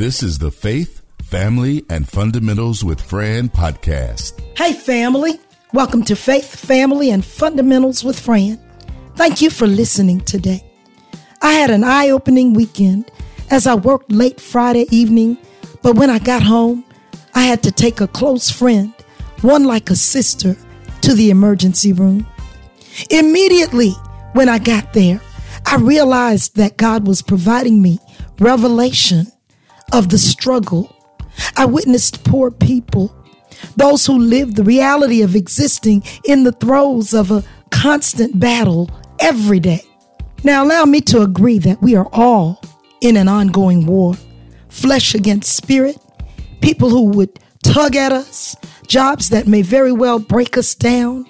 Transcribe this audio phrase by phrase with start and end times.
[0.00, 4.40] This is the Faith, Family, and Fundamentals with Fran podcast.
[4.56, 5.38] Hey, family.
[5.74, 8.58] Welcome to Faith, Family, and Fundamentals with Fran.
[9.16, 10.64] Thank you for listening today.
[11.42, 13.10] I had an eye opening weekend
[13.50, 15.36] as I worked late Friday evening,
[15.82, 16.82] but when I got home,
[17.34, 18.94] I had to take a close friend,
[19.42, 20.56] one like a sister,
[21.02, 22.26] to the emergency room.
[23.10, 23.90] Immediately
[24.32, 25.20] when I got there,
[25.66, 27.98] I realized that God was providing me
[28.38, 29.26] revelation
[29.92, 30.94] of the struggle.
[31.56, 33.14] I witnessed poor people,
[33.76, 39.60] those who lived the reality of existing in the throes of a constant battle every
[39.60, 39.82] day.
[40.42, 42.60] Now, allow me to agree that we are all
[43.00, 44.14] in an ongoing war
[44.70, 45.98] flesh against spirit,
[46.60, 51.26] people who would tug at us, jobs that may very well break us down,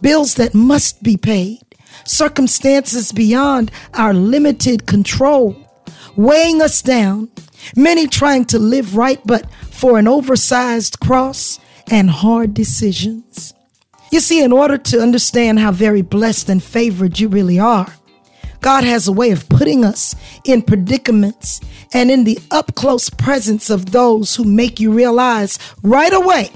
[0.00, 1.60] bills that must be paid,
[2.04, 5.56] circumstances beyond our limited control,
[6.16, 7.28] weighing us down,
[7.76, 11.58] many trying to live right, but for an oversized cross
[11.90, 13.54] and hard decisions.
[14.10, 17.92] You see, in order to understand how very blessed and favored you really are,
[18.60, 21.60] God has a way of putting us in predicaments
[21.92, 26.50] and in the up close presence of those who make you realize right away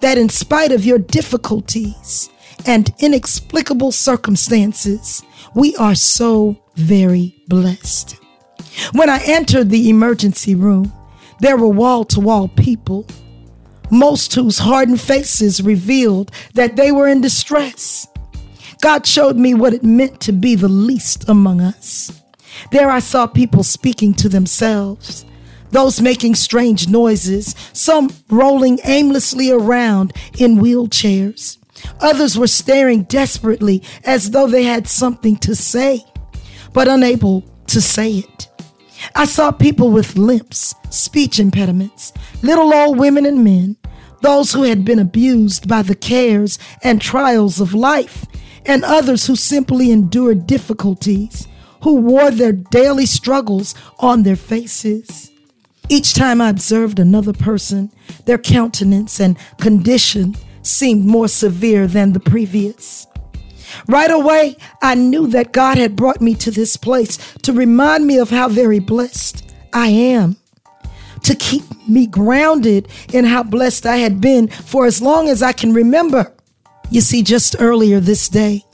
[0.00, 2.30] that in spite of your difficulties
[2.66, 5.22] and inexplicable circumstances,
[5.54, 8.16] we are so very blessed.
[8.92, 10.92] When I entered the emergency room,
[11.40, 13.06] there were wall to wall people,
[13.90, 18.06] most whose hardened faces revealed that they were in distress.
[18.80, 22.22] God showed me what it meant to be the least among us.
[22.72, 25.24] There I saw people speaking to themselves,
[25.70, 31.58] those making strange noises, some rolling aimlessly around in wheelchairs.
[32.00, 36.02] Others were staring desperately as though they had something to say,
[36.72, 38.48] but unable to say it.
[39.14, 43.76] I saw people with limps, speech impediments, little old women and men,
[44.22, 48.26] those who had been abused by the cares and trials of life,
[48.64, 51.46] and others who simply endured difficulties,
[51.82, 55.30] who wore their daily struggles on their faces.
[55.88, 57.92] Each time I observed another person,
[58.24, 63.06] their countenance and condition seemed more severe than the previous.
[63.88, 68.18] Right away, I knew that God had brought me to this place to remind me
[68.18, 70.36] of how very blessed I am,
[71.22, 75.52] to keep me grounded in how blessed I had been for as long as I
[75.52, 76.32] can remember.
[76.90, 78.64] You see, just earlier this day,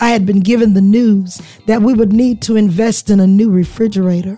[0.00, 3.50] I had been given the news that we would need to invest in a new
[3.50, 4.36] refrigerator.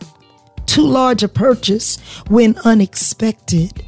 [0.66, 1.98] Too large a purchase
[2.28, 3.84] when unexpected.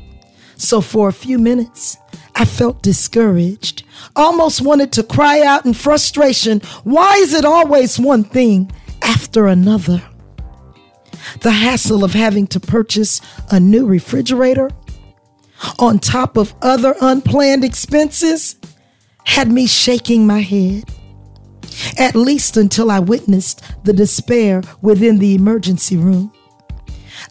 [0.57, 1.97] So for a few minutes,
[2.41, 3.83] I felt discouraged,
[4.17, 6.61] almost wanted to cry out in frustration.
[6.85, 10.03] Why is it always one thing after another?
[11.43, 14.71] The hassle of having to purchase a new refrigerator
[15.79, 18.57] on top of other unplanned expenses
[19.27, 20.85] had me shaking my head.
[21.99, 26.33] At least until I witnessed the despair within the emergency room.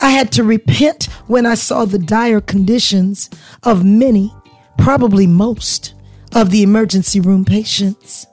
[0.02, 3.28] I had to repent when I saw the dire conditions
[3.64, 4.32] of many
[4.80, 5.94] probably most,
[6.34, 8.28] of the emergency room patients.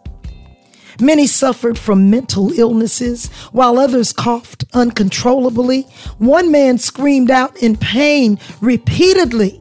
[1.01, 5.83] Many suffered from mental illnesses, while others coughed uncontrollably.
[6.19, 9.61] One man screamed out in pain repeatedly.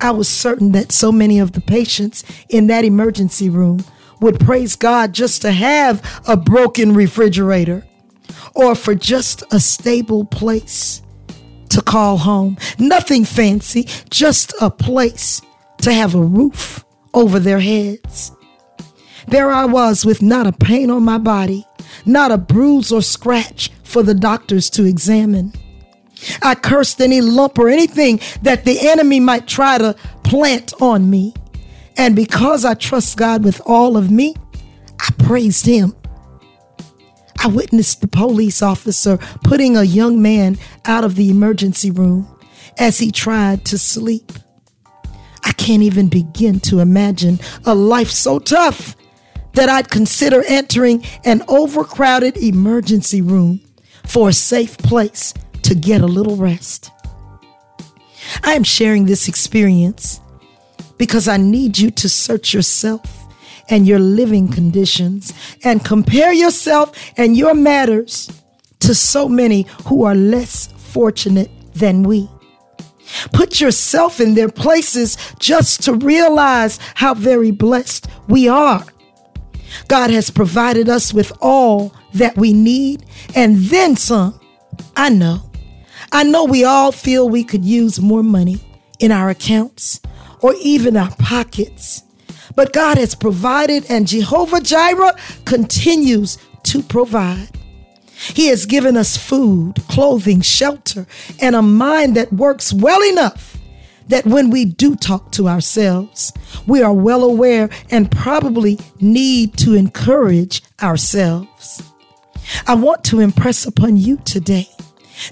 [0.00, 3.84] I was certain that so many of the patients in that emergency room
[4.20, 7.86] would praise God just to have a broken refrigerator
[8.54, 11.02] or for just a stable place
[11.68, 12.56] to call home.
[12.78, 15.40] Nothing fancy, just a place
[15.86, 18.32] to have a roof over their heads.
[19.28, 21.64] There I was with not a pain on my body,
[22.04, 25.52] not a bruise or scratch for the doctors to examine.
[26.42, 29.94] I cursed any lump or anything that the enemy might try to
[30.24, 31.34] plant on me.
[31.96, 34.34] And because I trust God with all of me,
[34.98, 35.94] I praised Him.
[37.38, 42.26] I witnessed the police officer putting a young man out of the emergency room
[42.76, 44.32] as he tried to sleep.
[45.46, 48.96] I can't even begin to imagine a life so tough
[49.52, 53.60] that I'd consider entering an overcrowded emergency room
[54.04, 55.32] for a safe place
[55.62, 56.90] to get a little rest.
[58.42, 60.20] I am sharing this experience
[60.98, 63.24] because I need you to search yourself
[63.68, 65.32] and your living conditions
[65.62, 68.30] and compare yourself and your matters
[68.80, 72.28] to so many who are less fortunate than we.
[73.32, 78.84] Put yourself in their places just to realize how very blessed we are.
[79.88, 83.04] God has provided us with all that we need
[83.34, 84.40] and then some.
[84.96, 85.50] I know.
[86.12, 88.58] I know we all feel we could use more money
[88.98, 90.00] in our accounts
[90.40, 92.02] or even our pockets.
[92.54, 95.14] But God has provided, and Jehovah Jireh
[95.44, 97.50] continues to provide.
[98.16, 101.06] He has given us food, clothing, shelter,
[101.40, 103.58] and a mind that works well enough
[104.08, 106.32] that when we do talk to ourselves,
[106.66, 111.82] we are well aware and probably need to encourage ourselves.
[112.66, 114.68] I want to impress upon you today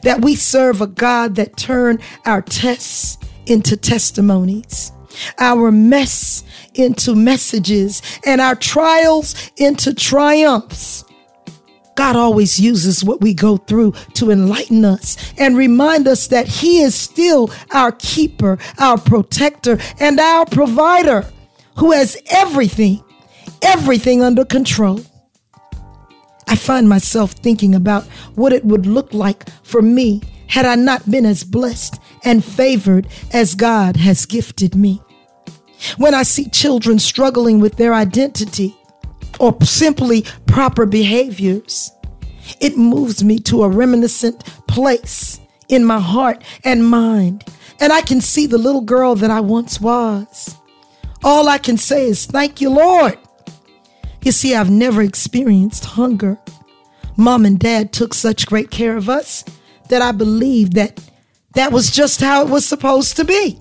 [0.02, 4.92] that we serve a God that turned our tests into testimonies,
[5.38, 6.42] our mess
[6.74, 11.04] into messages, and our trials into triumphs.
[11.96, 16.80] God always uses what we go through to enlighten us and remind us that He
[16.82, 21.30] is still our keeper, our protector, and our provider
[21.78, 23.02] who has everything,
[23.62, 25.00] everything under control.
[26.46, 28.04] I find myself thinking about
[28.34, 33.08] what it would look like for me had I not been as blessed and favored
[33.32, 35.00] as God has gifted me.
[35.96, 38.76] When I see children struggling with their identity,
[39.38, 41.90] or simply proper behaviors.
[42.60, 47.44] It moves me to a reminiscent place in my heart and mind,
[47.80, 50.56] and I can see the little girl that I once was.
[51.22, 53.18] All I can say is, Thank you, Lord.
[54.22, 56.38] You see, I've never experienced hunger.
[57.16, 59.44] Mom and dad took such great care of us
[59.88, 61.00] that I believe that
[61.54, 63.60] that was just how it was supposed to be.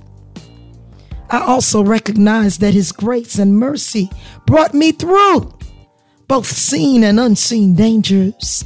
[1.30, 4.10] I also recognize that His grace and mercy
[4.46, 5.54] brought me through
[6.28, 8.66] both seen and unseen dangers.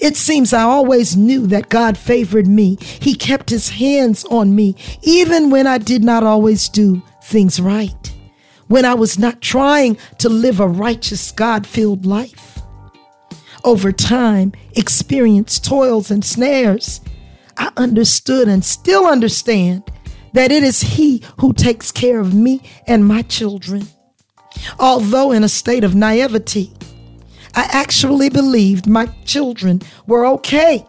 [0.00, 2.76] It seems I always knew that God favored me.
[2.80, 8.12] He kept his hands on me, even when I did not always do things right,
[8.68, 12.60] when I was not trying to live a righteous, God filled life.
[13.64, 17.00] Over time, experience toils and snares,
[17.56, 19.90] I understood and still understand
[20.32, 23.88] that it is He who takes care of me and my children.
[24.78, 26.72] Although in a state of naivety,
[27.54, 30.86] I actually believed my children were okay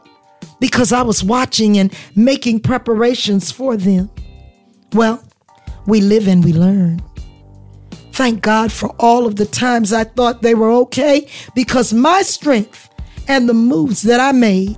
[0.60, 4.10] because I was watching and making preparations for them.
[4.94, 5.24] Well,
[5.88, 7.02] we live and we learn.
[8.12, 12.90] Thank God for all of the times I thought they were okay because my strength
[13.28, 14.78] and the moves that I made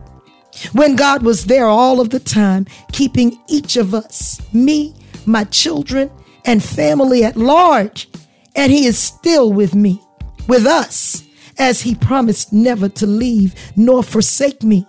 [0.74, 4.94] when God was there all of the time, keeping each of us, me,
[5.26, 6.12] my children,
[6.46, 8.10] and family at large,
[8.56, 10.01] and He is still with me,
[10.48, 11.24] with us,
[11.57, 14.86] as He promised never to leave nor forsake me.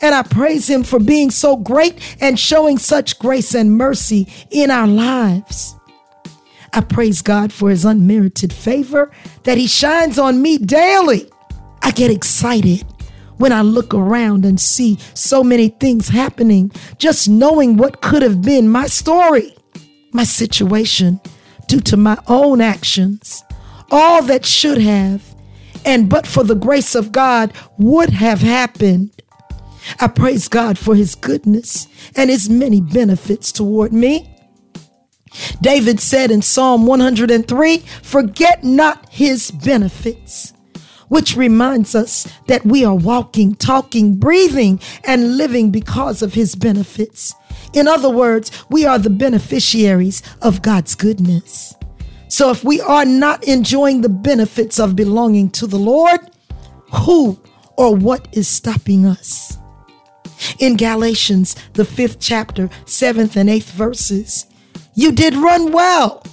[0.00, 4.70] And I praise Him for being so great and showing such grace and mercy in
[4.70, 5.76] our lives.
[6.72, 9.10] I praise God for His unmerited favor
[9.44, 11.30] that He shines on me daily.
[11.82, 12.84] I get excited
[13.36, 18.40] when I look around and see so many things happening, just knowing what could have
[18.40, 19.54] been my story,
[20.12, 21.20] my situation,
[21.72, 23.42] due to my own actions,
[23.90, 25.34] all that should have,
[25.86, 29.10] and but for the grace of God, would have happened.
[29.98, 34.36] I praise God for his goodness and his many benefits toward me.
[35.62, 40.52] David said in Psalm 103 Forget not his benefits,
[41.12, 47.34] which reminds us that we are walking, talking, breathing, and living because of his benefits.
[47.74, 51.74] In other words, we are the beneficiaries of God's goodness.
[52.28, 56.20] So if we are not enjoying the benefits of belonging to the Lord,
[56.94, 57.38] who
[57.76, 59.58] or what is stopping us?
[60.60, 64.46] In Galatians, the fifth chapter, seventh and eighth verses,
[64.94, 66.24] you did run well.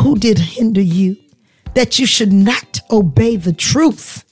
[0.00, 1.16] Who did hinder you
[1.78, 4.24] that you should not obey the truth?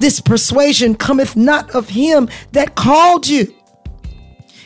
[0.00, 3.54] This persuasion cometh not of him that called you.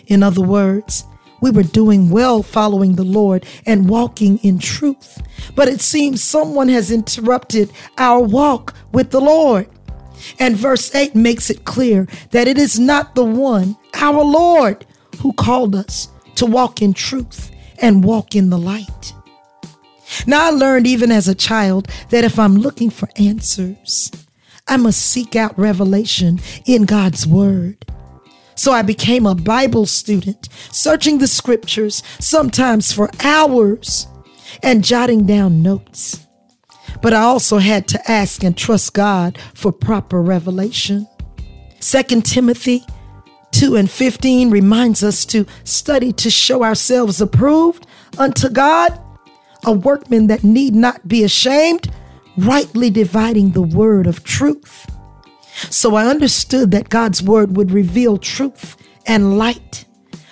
[0.06, 1.04] In other words,
[1.42, 5.20] we were doing well following the Lord and walking in truth.
[5.54, 9.68] But it seems someone has interrupted our walk with the Lord.
[10.38, 14.86] And verse 8 makes it clear that it is not the one, our Lord,
[15.18, 19.12] who called us to walk in truth and walk in the light.
[20.26, 24.10] Now, I learned even as a child that if I'm looking for answers,
[24.68, 27.84] I must seek out revelation in God's Word.
[28.54, 34.06] So I became a Bible student, searching the scriptures, sometimes for hours,
[34.62, 36.26] and jotting down notes.
[37.00, 41.08] But I also had to ask and trust God for proper revelation.
[41.80, 42.84] 2 Timothy
[43.52, 47.86] 2 and 15 reminds us to study to show ourselves approved
[48.18, 49.00] unto God,
[49.64, 51.90] a workman that need not be ashamed,
[52.36, 54.86] rightly dividing the word of truth.
[55.70, 58.76] So I understood that God's word would reveal truth
[59.06, 59.84] and light,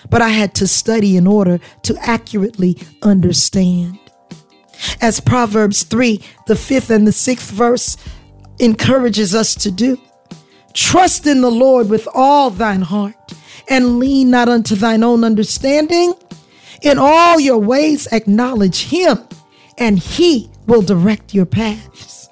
[0.08, 3.98] but I had to study in order to accurately understand.
[5.00, 7.96] As Proverbs 3, the fifth and the sixth verse
[8.58, 10.00] encourages us to do.
[10.72, 13.32] Trust in the Lord with all thine heart
[13.68, 16.14] and lean not unto thine own understanding.
[16.82, 19.18] In all your ways acknowledge him
[19.78, 22.28] and he will direct your paths.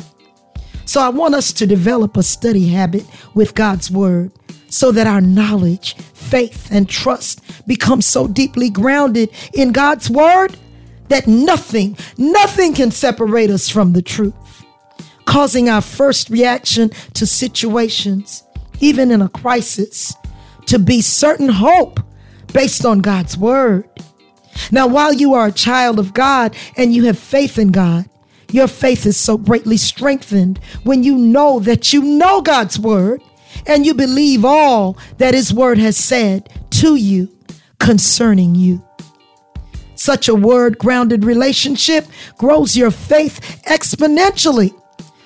[0.85, 4.33] So I want us to develop a study habit with God's word
[4.69, 10.57] so that our knowledge, faith, and trust become so deeply grounded in God's word
[11.09, 14.65] that nothing, nothing can separate us from the truth,
[15.25, 18.43] causing our first reaction to situations,
[18.81, 20.15] even in a crisis,
[20.67, 22.01] to be certain hope
[22.53, 23.89] based on God's word.
[24.71, 28.09] Now, while you are a child of God and you have faith in God,
[28.51, 33.21] your faith is so greatly strengthened when you know that you know God's word
[33.67, 37.29] and you believe all that His word has said to you
[37.79, 38.83] concerning you.
[39.95, 42.07] Such a word grounded relationship
[42.39, 44.79] grows your faith exponentially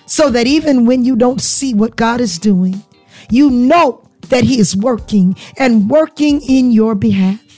[0.06, 2.82] so that even when you don't see what God is doing,
[3.30, 7.49] you know that He is working and working in your behalf.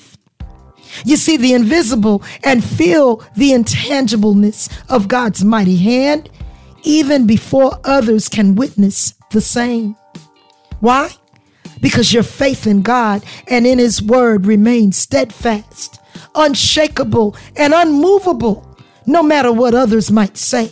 [1.05, 6.31] You see the invisible and feel the intangibleness of God's mighty hand
[6.83, 9.97] even before others can witness the same.
[10.81, 11.11] Why?
[11.81, 16.01] Because your faith in God and in His Word remains steadfast,
[16.35, 20.71] unshakable, and unmovable, no matter what others might say.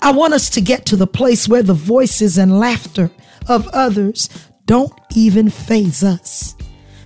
[0.00, 3.10] I want us to get to the place where the voices and laughter
[3.48, 4.28] of others
[4.66, 6.54] don't even phase us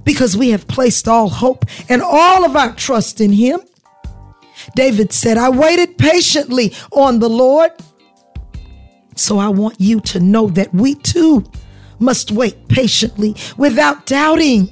[0.07, 3.61] because we have placed all hope and all of our trust in Him.
[4.75, 7.73] David said, I waited patiently on the Lord.
[9.17, 11.45] So I want you to know that we too
[11.99, 14.71] must wait patiently without doubting,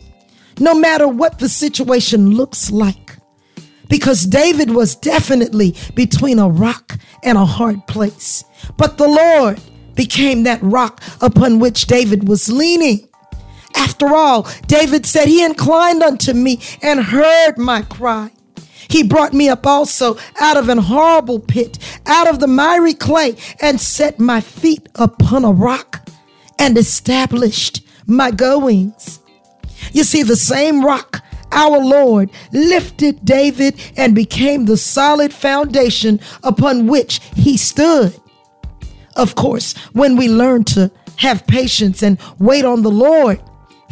[0.58, 3.18] no matter what the situation looks like.
[3.88, 8.44] Because David was definitely between a rock and a hard place.
[8.76, 9.60] But the Lord
[9.94, 13.08] became that rock upon which David was leaning.
[13.74, 18.30] After all, David said, He inclined unto me and heard my cry.
[18.88, 23.36] He brought me up also out of an horrible pit, out of the miry clay,
[23.60, 26.08] and set my feet upon a rock
[26.58, 29.20] and established my goings.
[29.92, 36.86] You see, the same rock, our Lord, lifted David and became the solid foundation upon
[36.86, 38.14] which he stood.
[39.16, 43.40] Of course, when we learn to have patience and wait on the Lord,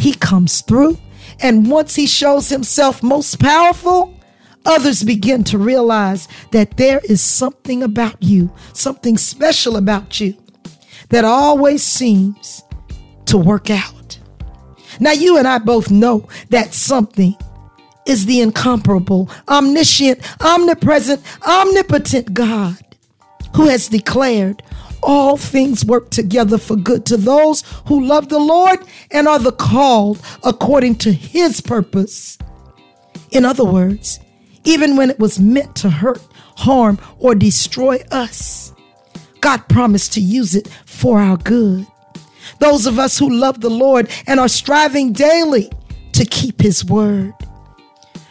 [0.03, 0.99] he comes through.
[1.41, 4.19] And once he shows himself most powerful,
[4.67, 10.35] others begin to realize that there is something about you, something special about you
[11.11, 12.63] that always seems
[13.27, 14.19] to work out.
[14.99, 17.37] Now, you and I both know that something
[18.05, 22.77] is the incomparable, omniscient, omnipresent, omnipotent God
[23.55, 24.63] who has declared
[25.03, 28.79] all things work together for good to those who love the Lord
[29.11, 32.39] and are the called according to his purpose.
[33.31, 34.21] In other words,
[34.65, 36.21] even when it was meant to hurt,
[36.57, 38.73] harm, or destroy us,
[39.41, 41.87] God promised to use it for our good.
[42.61, 45.71] Those of us who love the Lord and are striving daily
[46.13, 47.35] to keep his word.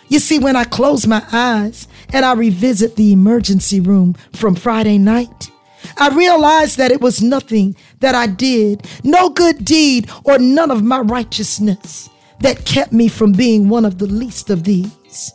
[0.08, 4.98] You see, when I close my eyes and I revisit the emergency room from Friday
[4.98, 5.51] night,
[5.98, 10.84] I realized that it was nothing that I did, no good deed, or none of
[10.84, 15.34] my righteousness that kept me from being one of the least of these,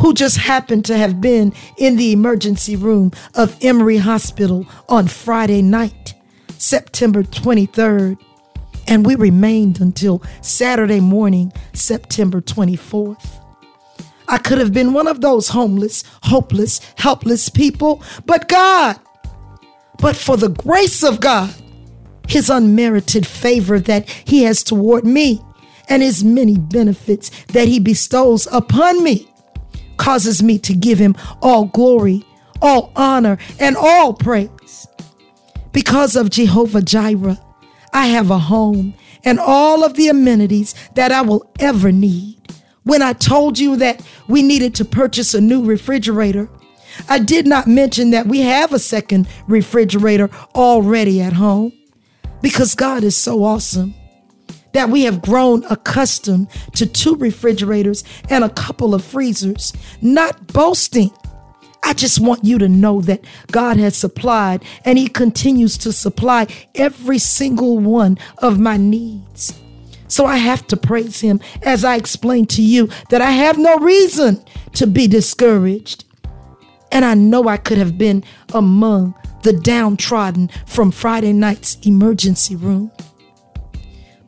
[0.00, 5.62] who just happened to have been in the emergency room of Emory Hospital on Friday
[5.62, 6.14] night,
[6.58, 8.18] September 23rd,
[8.88, 13.42] and we remained until Saturday morning, September 24th.
[14.28, 18.98] I could have been one of those homeless, hopeless, helpless people, but God
[19.98, 21.54] but for the grace of God,
[22.28, 25.40] his unmerited favor that he has toward me,
[25.88, 29.28] and his many benefits that he bestows upon me,
[29.96, 32.24] causes me to give him all glory,
[32.60, 34.86] all honor, and all praise.
[35.72, 37.38] Because of Jehovah Jireh,
[37.92, 42.36] I have a home and all of the amenities that I will ever need.
[42.84, 46.48] When I told you that we needed to purchase a new refrigerator,
[47.08, 51.72] I did not mention that we have a second refrigerator already at home
[52.42, 53.94] because God is so awesome
[54.72, 59.72] that we have grown accustomed to two refrigerators and a couple of freezers,
[60.02, 61.10] not boasting.
[61.82, 66.46] I just want you to know that God has supplied and He continues to supply
[66.74, 69.58] every single one of my needs.
[70.08, 73.76] So I have to praise him as I explain to you that I have no
[73.76, 74.42] reason
[74.74, 76.05] to be discouraged.
[76.92, 78.24] And I know I could have been
[78.54, 82.90] among the downtrodden from Friday night's emergency room.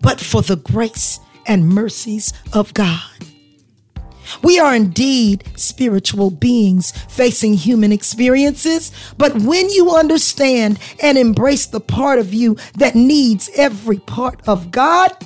[0.01, 3.01] But for the grace and mercies of God.
[4.43, 11.81] We are indeed spiritual beings facing human experiences, but when you understand and embrace the
[11.81, 15.17] part of you that needs every part of God,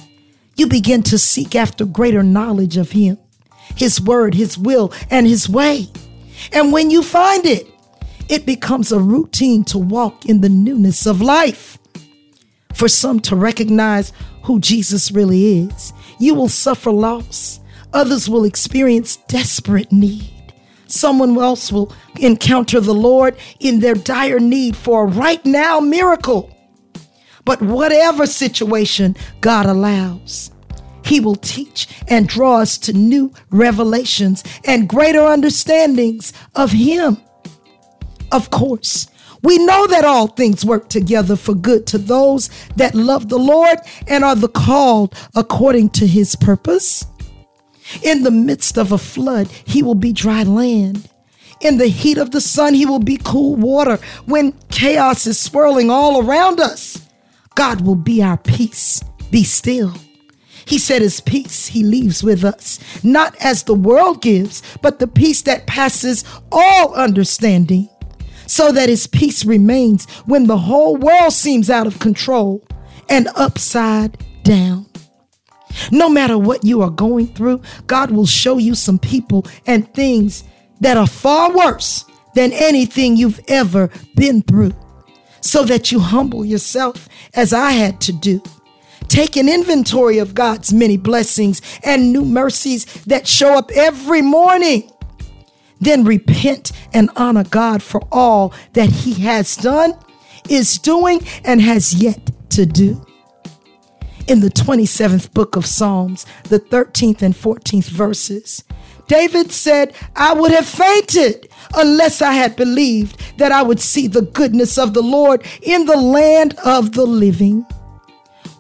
[0.57, 3.19] you begin to seek after greater knowledge of Him,
[3.75, 5.89] His Word, His will, and His way.
[6.51, 7.69] And when you find it,
[8.29, 11.79] it becomes a routine to walk in the newness of life.
[12.75, 14.13] For some to recognize
[14.45, 17.61] who Jesus really is, you will suffer loss.
[17.93, 20.33] Others will experience desperate need.
[20.87, 26.55] Someone else will encounter the Lord in their dire need for a right now miracle.
[27.45, 30.51] But whatever situation God allows,
[31.05, 37.19] He will teach and draw us to new revelations and greater understandings of Him.
[38.31, 39.09] Of course,
[39.43, 43.79] we know that all things work together for good to those that love the Lord
[44.07, 47.05] and are the called according to His purpose.
[48.03, 51.09] In the midst of a flood, He will be dry land.
[51.61, 53.99] In the heat of the sun, He will be cool water.
[54.27, 57.01] When chaos is swirling all around us,
[57.55, 59.03] God will be our peace.
[59.31, 59.95] Be still.
[60.65, 65.09] He said his peace he leaves with us, not as the world gives, but the
[65.09, 67.89] peace that passes all understanding,
[68.47, 72.65] so that his peace remains when the whole world seems out of control
[73.09, 74.87] and upside down.
[75.91, 80.45] No matter what you are going through, God will show you some people and things
[80.81, 82.05] that are far worse
[82.35, 84.75] than anything you've ever been through
[85.41, 88.43] so that you humble yourself as I had to do.
[89.13, 94.91] Take an inventory of God's many blessings and new mercies that show up every morning.
[95.83, 99.99] Then repent and honor God for all that He has done,
[100.49, 103.05] is doing, and has yet to do.
[104.29, 108.65] In the 27th book of Psalms, the 13th and 14th verses,
[109.09, 114.23] David said, I would have fainted unless I had believed that I would see the
[114.23, 117.67] goodness of the Lord in the land of the living.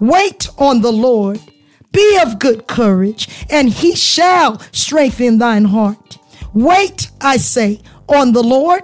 [0.03, 1.41] Wait on the Lord,
[1.93, 6.19] be of good courage, and he shall strengthen thine heart.
[6.53, 8.83] Wait, I say, on the Lord.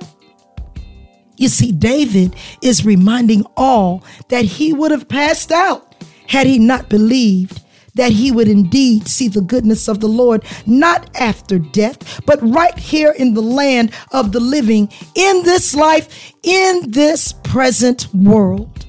[1.37, 5.97] You see, David is reminding all that he would have passed out
[6.29, 7.63] had he not believed
[7.97, 12.79] that he would indeed see the goodness of the Lord, not after death, but right
[12.79, 18.87] here in the land of the living, in this life, in this present world.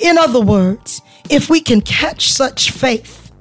[0.00, 3.32] In other words, if we can catch such faith,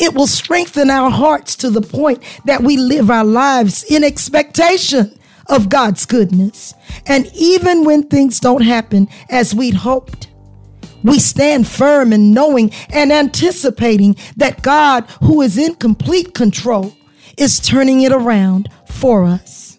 [0.00, 5.18] it will strengthen our hearts to the point that we live our lives in expectation
[5.46, 6.74] of God's goodness.
[7.06, 10.28] And even when things don't happen as we'd hoped,
[11.02, 16.94] we stand firm in knowing and anticipating that God, who is in complete control,
[17.36, 19.78] is turning it around for us.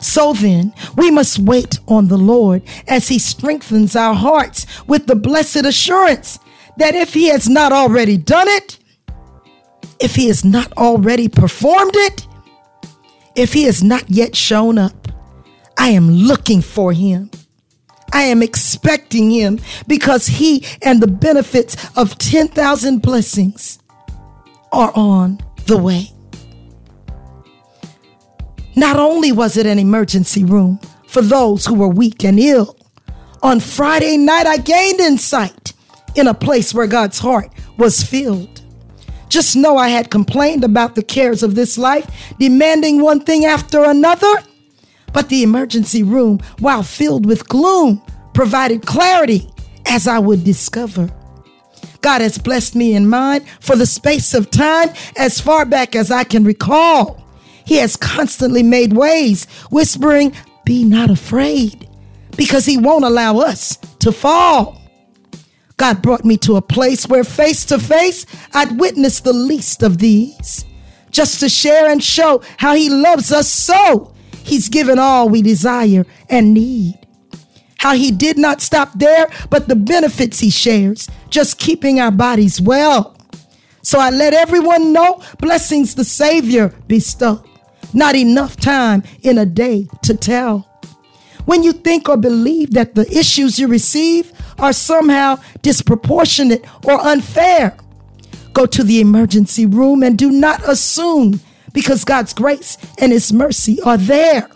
[0.00, 5.16] So then, we must wait on the Lord as He strengthens our hearts with the
[5.16, 6.38] blessed assurance
[6.80, 8.78] that if He has not already done it,
[10.00, 12.26] if He has not already performed it,
[13.36, 15.08] if He has not yet shown up,
[15.78, 17.30] I am looking for Him
[18.12, 23.78] I am expecting him because he and the benefits of 10,000 blessings
[24.72, 26.10] are on the way.
[28.76, 32.76] Not only was it an emergency room for those who were weak and ill,
[33.42, 35.72] on Friday night I gained insight
[36.14, 38.62] in a place where God's heart was filled.
[39.28, 43.84] Just know I had complained about the cares of this life, demanding one thing after
[43.84, 44.34] another
[45.12, 49.48] but the emergency room, while filled with gloom, provided clarity
[49.86, 51.10] as I would discover.
[52.00, 56.10] God has blessed me in mind for the space of time as far back as
[56.10, 57.22] I can recall.
[57.64, 61.88] He has constantly made ways, whispering, Be not afraid,
[62.36, 64.79] because He won't allow us to fall.
[65.80, 69.96] God brought me to a place where face to face I'd witnessed the least of
[69.96, 70.66] these,
[71.10, 74.12] just to share and show how He loves us so
[74.44, 76.98] He's given all we desire and need.
[77.78, 82.60] How he did not stop there, but the benefits he shares, just keeping our bodies
[82.60, 83.16] well.
[83.80, 87.42] So I let everyone know blessings the Savior bestow.
[87.94, 90.68] Not enough time in a day to tell.
[91.46, 97.76] When you think or believe that the issues you receive are somehow disproportionate or unfair,
[98.52, 101.40] Go to the emergency room and do not assume
[101.72, 104.48] because God's grace and His mercy are there.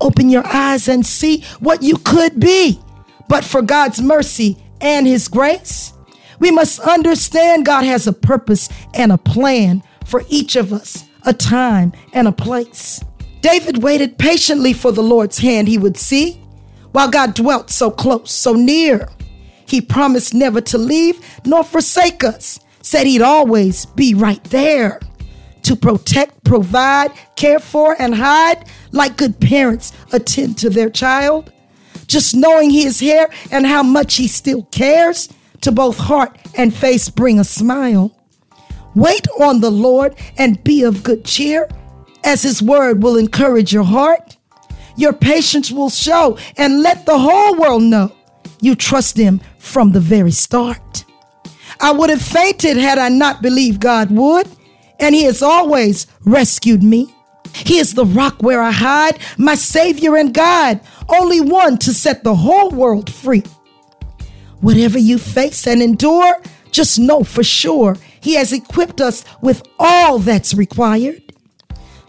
[0.00, 2.80] Open your eyes and see what you could be.
[3.28, 5.92] But for God's mercy and His grace,
[6.40, 11.32] we must understand God has a purpose and a plan for each of us, a
[11.32, 13.04] time and a place.
[13.42, 16.41] David waited patiently for the Lord's hand he would see,
[16.92, 19.08] while God dwelt so close, so near.
[19.66, 25.00] He promised never to leave nor forsake us, said he'd always be right there
[25.62, 31.52] to protect, provide, care for, and hide like good parents attend to their child.
[32.06, 35.28] Just knowing he is here and how much he still cares
[35.62, 38.14] to both heart and face bring a smile.
[38.94, 41.68] Wait on the Lord and be of good cheer,
[42.24, 44.36] as his word will encourage your heart.
[44.96, 48.12] Your patience will show and let the whole world know
[48.60, 51.04] you trust him from the very start.
[51.80, 54.48] I would have fainted had I not believed God would,
[55.00, 57.12] and he has always rescued me.
[57.54, 62.22] He is the rock where I hide, my Savior and God, only one to set
[62.24, 63.42] the whole world free.
[64.60, 70.20] Whatever you face and endure, just know for sure He has equipped us with all
[70.20, 71.31] that's required.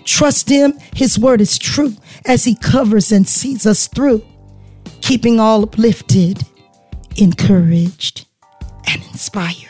[0.05, 1.93] Trust Him, His word is true
[2.25, 4.23] as He covers and sees us through,
[5.01, 6.43] keeping all uplifted,
[7.17, 8.27] encouraged,
[8.87, 9.69] and inspired.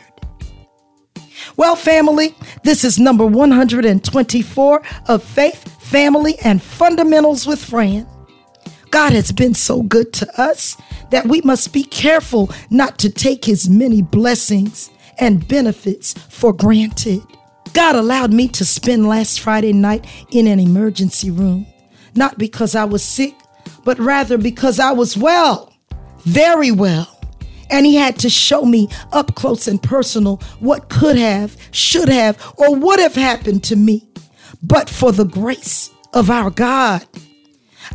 [1.56, 8.08] Well, family, this is number 124 of Faith, Family, and Fundamentals with Fran.
[8.89, 10.78] God has been so good to us
[11.12, 17.22] that we must be careful not to take his many blessings and benefits for granted.
[17.74, 21.66] God allowed me to spend last Friday night in an emergency room,
[22.16, 23.34] not because I was sick,
[23.84, 25.74] but rather because I was well,
[26.20, 27.10] very well.
[27.70, 32.54] And he had to show me up close and personal what could have, should have,
[32.58, 34.08] or would have happened to me,
[34.62, 37.06] but for the grace of our God.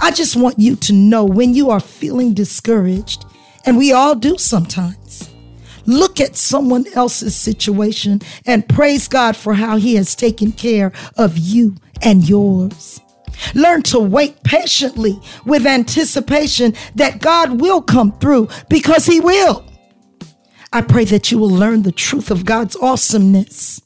[0.00, 3.24] I just want you to know when you are feeling discouraged,
[3.64, 5.30] and we all do sometimes,
[5.88, 11.36] look at someone else's situation and praise God for how he has taken care of
[11.36, 13.00] you and yours.
[13.54, 19.64] Learn to wait patiently with anticipation that God will come through because he will.
[20.72, 23.80] I pray that you will learn the truth of God's awesomeness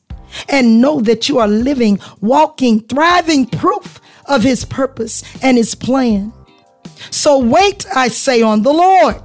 [0.49, 6.33] and know that you are living, walking, thriving proof of his purpose and his plan.
[7.11, 9.23] So wait, I say, on the Lord.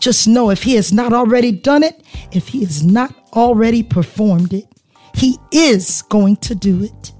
[0.00, 4.52] Just know if he has not already done it, if he has not already performed
[4.52, 4.66] it,
[5.14, 7.12] he is going to do it.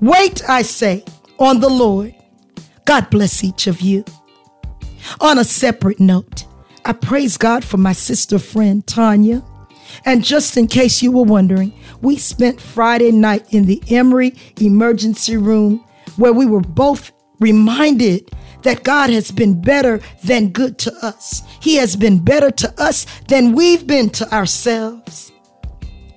[0.00, 1.04] Wait, I say,
[1.38, 2.14] on the Lord.
[2.84, 4.04] God bless each of you.
[5.20, 6.44] On a separate note,
[6.84, 9.42] I praise God for my sister friend Tanya.
[10.04, 11.72] And just in case you were wondering,
[12.02, 15.84] we spent Friday night in the Emory emergency room
[16.16, 18.30] where we were both reminded
[18.64, 21.42] that God has been better than good to us.
[21.60, 25.30] He has been better to us than we've been to ourselves.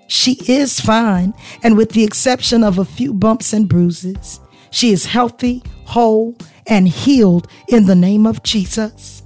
[0.08, 1.34] She is fine,
[1.64, 4.40] and with the exception of a few bumps and bruises,
[4.72, 9.24] she is healthy, whole, and healed in the name of Jesus.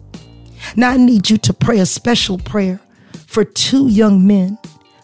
[0.75, 2.79] Now I need you to pray a special prayer
[3.27, 4.57] for two young men,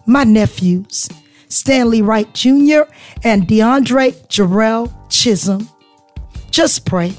[0.07, 1.07] my nephews,
[1.49, 2.81] Stanley Wright Jr.
[3.23, 5.69] and DeAndre Jarrell Chisholm.
[6.49, 7.13] Just pray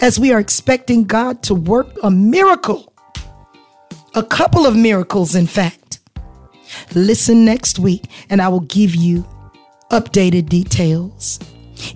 [0.00, 2.92] as we are expecting God to work a miracle,
[4.14, 6.00] a couple of miracles, in fact.
[6.94, 9.26] Listen next week, and I will give you
[9.90, 11.38] updated details.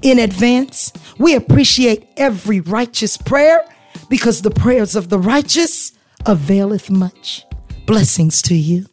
[0.03, 3.65] In advance, we appreciate every righteous prayer
[4.09, 5.93] because the prayers of the righteous
[6.27, 7.45] availeth much.
[7.87, 8.87] Blessings to you.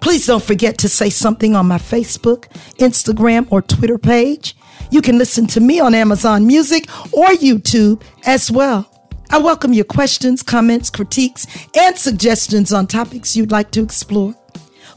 [0.00, 2.48] Please don't forget to say something on my Facebook,
[2.78, 4.56] Instagram, or Twitter page.
[4.90, 8.88] You can listen to me on Amazon Music or YouTube as well.
[9.30, 14.34] I welcome your questions, comments, critiques, and suggestions on topics you'd like to explore.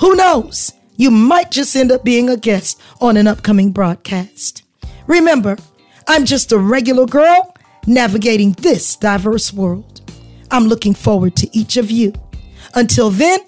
[0.02, 0.74] Who knows?
[0.98, 4.64] You might just end up being a guest on an upcoming broadcast.
[5.08, 5.58] Remember,
[6.08, 7.56] I'm just a regular girl
[7.88, 10.02] navigating this diverse world.
[10.52, 12.14] I'm looking forward to each of you.
[12.74, 13.40] Until then,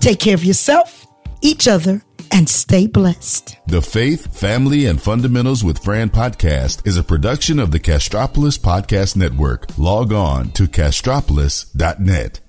[0.00, 1.06] take care of yourself,
[1.42, 2.02] each other,
[2.32, 3.56] and stay blessed.
[3.66, 9.16] The Faith, Family, and Fundamentals with Fran podcast is a production of the Castropolis Podcast
[9.16, 9.66] Network.
[9.78, 12.40] Log on to castropolis.net.